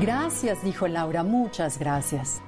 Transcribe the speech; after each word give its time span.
Gracias, 0.00 0.64
dijo 0.64 0.88
Laura, 0.88 1.22
muchas 1.22 1.78
gracias. 1.78 2.40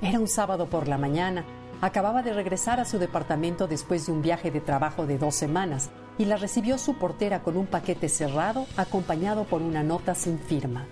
Era 0.00 0.20
un 0.20 0.28
sábado 0.28 0.66
por 0.66 0.86
la 0.86 0.96
mañana. 0.96 1.44
Acababa 1.80 2.22
de 2.22 2.32
regresar 2.32 2.78
a 2.78 2.84
su 2.84 3.00
departamento 3.00 3.66
después 3.66 4.06
de 4.06 4.12
un 4.12 4.22
viaje 4.22 4.52
de 4.52 4.60
trabajo 4.60 5.04
de 5.04 5.18
dos 5.18 5.34
semanas 5.34 5.90
y 6.18 6.26
la 6.26 6.36
recibió 6.36 6.78
su 6.78 6.96
portera 6.96 7.42
con 7.42 7.56
un 7.56 7.66
paquete 7.66 8.08
cerrado 8.08 8.66
acompañado 8.76 9.42
por 9.42 9.60
una 9.60 9.82
nota 9.82 10.14
sin 10.14 10.38
firma. 10.38 10.86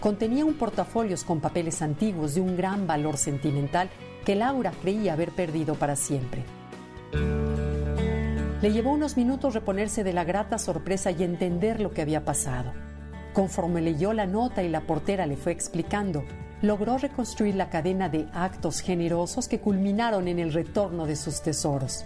Contenía 0.00 0.46
un 0.46 0.54
portafolios 0.54 1.24
con 1.24 1.40
papeles 1.40 1.82
antiguos 1.82 2.34
de 2.34 2.40
un 2.40 2.56
gran 2.56 2.86
valor 2.86 3.18
sentimental 3.18 3.90
que 4.24 4.34
Laura 4.34 4.72
creía 4.80 5.12
haber 5.12 5.32
perdido 5.32 5.74
para 5.74 5.94
siempre. 5.94 6.44
Le 8.62 8.72
llevó 8.72 8.92
unos 8.92 9.18
minutos 9.18 9.52
reponerse 9.52 10.04
de 10.04 10.14
la 10.14 10.24
grata 10.24 10.58
sorpresa 10.58 11.10
y 11.10 11.22
entender 11.22 11.80
lo 11.80 11.90
que 11.90 12.00
había 12.00 12.24
pasado. 12.24 12.87
Conforme 13.32 13.80
leyó 13.80 14.12
la 14.12 14.26
nota 14.26 14.62
y 14.62 14.68
la 14.68 14.80
portera 14.80 15.26
le 15.26 15.36
fue 15.36 15.52
explicando, 15.52 16.24
logró 16.62 16.98
reconstruir 16.98 17.54
la 17.54 17.70
cadena 17.70 18.08
de 18.08 18.26
actos 18.32 18.80
generosos 18.80 19.48
que 19.48 19.60
culminaron 19.60 20.28
en 20.28 20.38
el 20.38 20.52
retorno 20.52 21.06
de 21.06 21.16
sus 21.16 21.42
tesoros. 21.42 22.04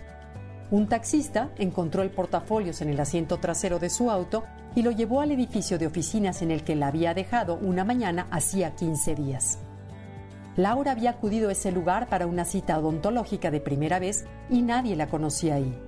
Un 0.70 0.88
taxista 0.88 1.50
encontró 1.58 2.02
el 2.02 2.10
portafolios 2.10 2.80
en 2.80 2.88
el 2.88 3.00
asiento 3.00 3.38
trasero 3.38 3.78
de 3.78 3.90
su 3.90 4.10
auto 4.10 4.44
y 4.74 4.82
lo 4.82 4.90
llevó 4.90 5.20
al 5.20 5.30
edificio 5.30 5.78
de 5.78 5.86
oficinas 5.86 6.42
en 6.42 6.50
el 6.50 6.64
que 6.64 6.76
la 6.76 6.88
había 6.88 7.14
dejado 7.14 7.56
una 7.56 7.84
mañana 7.84 8.26
hacía 8.30 8.74
15 8.74 9.14
días. 9.14 9.58
Laura 10.56 10.92
había 10.92 11.10
acudido 11.10 11.48
a 11.48 11.52
ese 11.52 11.72
lugar 11.72 12.08
para 12.08 12.26
una 12.26 12.44
cita 12.44 12.78
odontológica 12.78 13.50
de 13.50 13.60
primera 13.60 13.98
vez 13.98 14.24
y 14.50 14.62
nadie 14.62 14.96
la 14.96 15.08
conocía 15.08 15.54
ahí. 15.54 15.78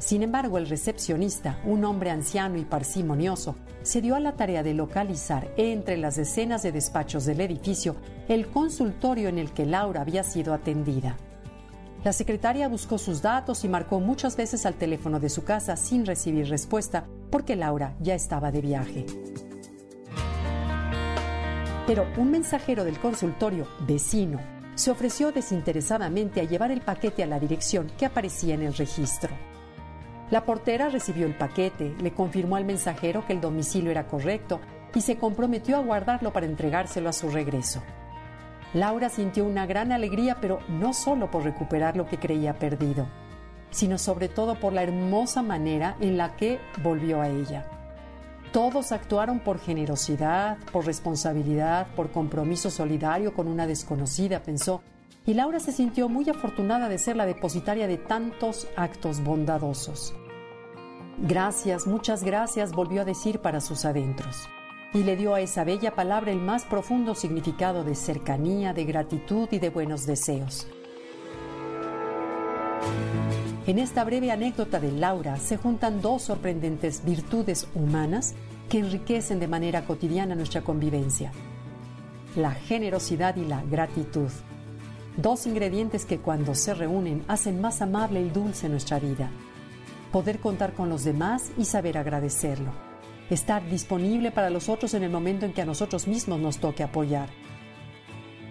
Sin 0.00 0.22
embargo, 0.22 0.56
el 0.56 0.66
recepcionista, 0.66 1.60
un 1.62 1.84
hombre 1.84 2.08
anciano 2.10 2.56
y 2.56 2.64
parsimonioso, 2.64 3.56
se 3.82 4.00
dio 4.00 4.14
a 4.14 4.20
la 4.20 4.32
tarea 4.32 4.62
de 4.62 4.72
localizar 4.72 5.52
entre 5.58 5.98
las 5.98 6.16
decenas 6.16 6.62
de 6.62 6.72
despachos 6.72 7.26
del 7.26 7.42
edificio 7.42 7.96
el 8.26 8.46
consultorio 8.48 9.28
en 9.28 9.38
el 9.38 9.52
que 9.52 9.66
Laura 9.66 10.00
había 10.00 10.24
sido 10.24 10.54
atendida. 10.54 11.18
La 12.02 12.14
secretaria 12.14 12.66
buscó 12.66 12.96
sus 12.96 13.20
datos 13.20 13.62
y 13.62 13.68
marcó 13.68 14.00
muchas 14.00 14.38
veces 14.38 14.64
al 14.64 14.76
teléfono 14.76 15.20
de 15.20 15.28
su 15.28 15.44
casa 15.44 15.76
sin 15.76 16.06
recibir 16.06 16.48
respuesta 16.48 17.04
porque 17.30 17.54
Laura 17.54 17.94
ya 18.00 18.14
estaba 18.14 18.50
de 18.50 18.62
viaje. 18.62 19.04
Pero 21.86 22.06
un 22.16 22.30
mensajero 22.30 22.84
del 22.84 22.98
consultorio, 22.98 23.68
vecino, 23.86 24.40
se 24.76 24.90
ofreció 24.90 25.30
desinteresadamente 25.30 26.40
a 26.40 26.44
llevar 26.44 26.70
el 26.70 26.80
paquete 26.80 27.22
a 27.22 27.26
la 27.26 27.38
dirección 27.38 27.92
que 27.98 28.06
aparecía 28.06 28.54
en 28.54 28.62
el 28.62 28.74
registro. 28.74 29.49
La 30.30 30.44
portera 30.44 30.88
recibió 30.88 31.26
el 31.26 31.34
paquete, 31.34 31.94
le 32.00 32.12
confirmó 32.12 32.54
al 32.54 32.64
mensajero 32.64 33.26
que 33.26 33.32
el 33.32 33.40
domicilio 33.40 33.90
era 33.90 34.06
correcto 34.06 34.60
y 34.94 35.00
se 35.00 35.16
comprometió 35.16 35.76
a 35.76 35.80
guardarlo 35.80 36.32
para 36.32 36.46
entregárselo 36.46 37.08
a 37.08 37.12
su 37.12 37.30
regreso. 37.30 37.82
Laura 38.72 39.08
sintió 39.08 39.44
una 39.44 39.66
gran 39.66 39.90
alegría, 39.90 40.36
pero 40.40 40.60
no 40.68 40.92
solo 40.92 41.30
por 41.32 41.42
recuperar 41.42 41.96
lo 41.96 42.06
que 42.06 42.18
creía 42.18 42.54
perdido, 42.60 43.08
sino 43.70 43.98
sobre 43.98 44.28
todo 44.28 44.54
por 44.54 44.72
la 44.72 44.84
hermosa 44.84 45.42
manera 45.42 45.96
en 46.00 46.16
la 46.16 46.36
que 46.36 46.60
volvió 46.80 47.20
a 47.20 47.28
ella. 47.28 47.66
Todos 48.52 48.92
actuaron 48.92 49.40
por 49.40 49.58
generosidad, 49.58 50.58
por 50.72 50.86
responsabilidad, 50.86 51.88
por 51.96 52.12
compromiso 52.12 52.70
solidario 52.70 53.34
con 53.34 53.48
una 53.48 53.66
desconocida, 53.66 54.42
pensó, 54.42 54.82
y 55.26 55.34
Laura 55.34 55.58
se 55.60 55.72
sintió 55.72 56.08
muy 56.08 56.28
afortunada 56.28 56.88
de 56.88 56.98
ser 56.98 57.16
la 57.16 57.26
depositaria 57.26 57.86
de 57.86 57.96
tantos 57.96 58.68
actos 58.76 59.22
bondadosos. 59.22 60.14
Gracias, 61.22 61.86
muchas 61.86 62.24
gracias, 62.24 62.72
volvió 62.72 63.02
a 63.02 63.04
decir 63.04 63.40
para 63.40 63.60
sus 63.60 63.84
adentros, 63.84 64.48
y 64.94 65.02
le 65.02 65.16
dio 65.16 65.34
a 65.34 65.42
esa 65.42 65.64
bella 65.64 65.94
palabra 65.94 66.32
el 66.32 66.40
más 66.40 66.64
profundo 66.64 67.14
significado 67.14 67.84
de 67.84 67.94
cercanía, 67.94 68.72
de 68.72 68.86
gratitud 68.86 69.46
y 69.50 69.58
de 69.58 69.68
buenos 69.68 70.06
deseos. 70.06 70.66
En 73.66 73.78
esta 73.78 74.02
breve 74.04 74.32
anécdota 74.32 74.80
de 74.80 74.92
Laura 74.92 75.36
se 75.36 75.58
juntan 75.58 76.00
dos 76.00 76.22
sorprendentes 76.22 77.04
virtudes 77.04 77.68
humanas 77.74 78.34
que 78.70 78.78
enriquecen 78.78 79.40
de 79.40 79.46
manera 79.46 79.84
cotidiana 79.84 80.34
nuestra 80.34 80.62
convivencia. 80.62 81.32
La 82.34 82.52
generosidad 82.52 83.36
y 83.36 83.44
la 83.44 83.62
gratitud. 83.62 84.30
Dos 85.18 85.46
ingredientes 85.46 86.06
que 86.06 86.18
cuando 86.18 86.54
se 86.54 86.72
reúnen 86.72 87.24
hacen 87.28 87.60
más 87.60 87.82
amable 87.82 88.22
y 88.22 88.30
dulce 88.30 88.70
nuestra 88.70 88.98
vida. 88.98 89.30
Poder 90.12 90.40
contar 90.40 90.74
con 90.74 90.88
los 90.88 91.04
demás 91.04 91.52
y 91.56 91.64
saber 91.64 91.98
agradecerlo. 91.98 92.72
Estar 93.30 93.68
disponible 93.68 94.30
para 94.32 94.50
los 94.50 94.68
otros 94.68 94.94
en 94.94 95.04
el 95.04 95.10
momento 95.10 95.46
en 95.46 95.52
que 95.52 95.62
a 95.62 95.66
nosotros 95.66 96.08
mismos 96.08 96.40
nos 96.40 96.58
toque 96.58 96.82
apoyar. 96.82 97.28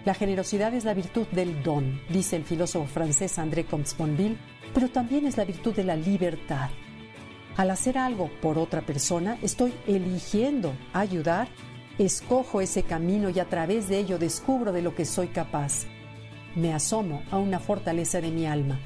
La 0.04 0.14
generosidad 0.14 0.72
es 0.72 0.84
la 0.84 0.94
virtud 0.94 1.26
del 1.32 1.62
don, 1.62 2.00
dice 2.08 2.36
el 2.36 2.44
filósofo 2.44 2.86
francés 2.86 3.38
André 3.38 3.66
Comte-Sponville, 3.66 4.38
pero 4.72 4.88
también 4.88 5.26
es 5.26 5.36
la 5.36 5.44
virtud 5.44 5.74
de 5.74 5.84
la 5.84 5.96
libertad. 5.96 6.70
Al 7.56 7.70
hacer 7.70 7.98
algo 7.98 8.30
por 8.40 8.56
otra 8.56 8.80
persona, 8.80 9.36
estoy 9.42 9.74
eligiendo 9.86 10.72
ayudar, 10.94 11.48
escojo 11.98 12.62
ese 12.62 12.84
camino 12.84 13.28
y 13.28 13.38
a 13.38 13.44
través 13.44 13.88
de 13.88 13.98
ello 13.98 14.18
descubro 14.18 14.72
de 14.72 14.80
lo 14.80 14.94
que 14.94 15.04
soy 15.04 15.28
capaz 15.28 15.84
me 16.54 16.72
asomo 16.72 17.22
a 17.30 17.38
una 17.38 17.58
fortaleza 17.58 18.20
de 18.20 18.30
mi 18.30 18.46
alma. 18.46 18.78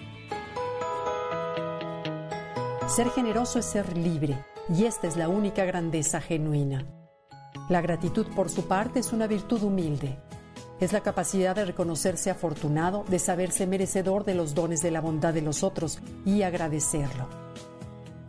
Ser 2.89 3.11
generoso 3.11 3.59
es 3.59 3.65
ser 3.65 3.97
libre, 3.97 4.45
y 4.69 4.85
esta 4.85 5.07
es 5.07 5.17
la 5.17 5.29
única 5.29 5.65
grandeza 5.65 6.21
genuina. 6.21 6.87
La 7.69 7.81
gratitud, 7.81 8.27
por 8.37 8.51
su 8.51 8.67
parte, 8.69 9.01
es 9.01 9.13
una 9.13 9.27
virtud 9.27 9.63
humilde. 9.63 10.19
Es 10.81 10.93
la 10.93 11.01
capacidad 11.01 11.57
de 11.57 11.65
reconocerse 11.65 12.31
afortunado, 12.31 13.05
de 13.09 13.19
saberse 13.19 13.67
merecedor 13.67 14.25
de 14.25 14.35
los 14.35 14.55
dones 14.55 14.83
de 14.83 14.91
la 14.91 15.01
bondad 15.01 15.33
de 15.33 15.43
los 15.43 15.63
otros 15.63 15.99
y 16.27 16.43
agradecerlo. 16.43 17.29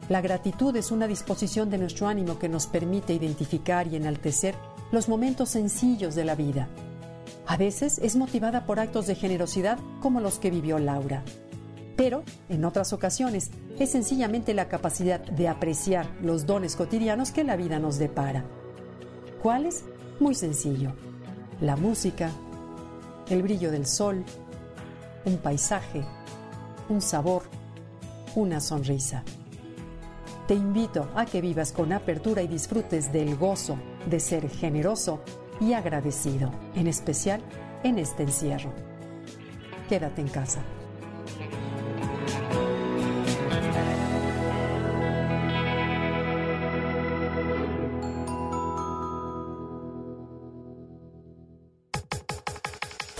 La 0.10 0.22
gratitud 0.22 0.76
es 0.76 0.92
una 0.92 1.08
disposición 1.08 1.70
de 1.70 1.78
nuestro 1.78 2.08
ánimo 2.08 2.40
que 2.40 2.50
nos 2.50 2.66
permite 2.66 3.14
identificar 3.14 3.88
y 3.88 3.98
enaltecer 3.98 4.56
los 4.92 5.10
momentos 5.10 5.50
sencillos 5.50 6.16
de 6.16 6.24
la 6.24 6.36
vida 6.36 6.70
a 7.48 7.58
veces 7.58 8.00
es 8.00 8.16
motivada 8.16 8.66
por 8.66 8.80
actos 8.80 9.06
de 9.08 9.16
generosidad 9.16 9.78
como 10.02 10.20
los 10.20 10.40
que 10.40 10.50
vivió 10.50 10.80
Laura. 10.80 11.24
Pero, 11.96 12.24
en 12.50 12.66
otras 12.66 12.92
ocasiones, 12.94 13.52
es 13.80 13.92
sencillamente 13.92 14.54
la 14.54 14.68
capacidad 14.68 15.20
de 15.22 15.48
apreciar 15.48 16.08
los 16.22 16.46
dones 16.46 16.76
cotidianos 16.76 17.32
que 17.32 17.44
la 17.44 17.56
vida 17.56 17.80
nos 17.80 17.98
depara. 17.98 18.44
¿Cuáles? 19.42 19.84
Muy 20.20 20.36
sencillo. 20.36 20.94
La 21.62 21.78
música, 21.78 22.32
el 23.30 23.42
brillo 23.42 23.72
del 23.72 23.86
sol, 23.86 24.24
un 25.24 25.38
paisaje, 25.38 26.04
un 26.90 27.02
sabor, 27.02 27.44
una 28.36 28.60
sonrisa. 28.60 29.24
Te 30.48 30.54
invito 30.54 31.10
a 31.16 31.26
que 31.26 31.42
vivas 31.42 31.72
con 31.72 31.94
apertura 31.94 32.42
y 32.42 32.48
disfrutes 32.48 33.12
del 33.12 33.36
gozo 33.36 33.78
de 34.06 34.20
ser 34.20 34.50
generoso 34.50 35.22
y 35.60 35.74
agradecido, 35.74 36.52
en 36.76 36.88
especial 36.88 37.42
en 37.84 37.98
este 38.00 38.24
encierro. 38.24 38.72
Quédate 39.90 40.22
en 40.22 40.28
casa. 40.28 40.62